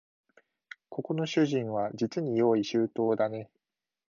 [0.89, 3.51] ここの主人はじつに用意周到だね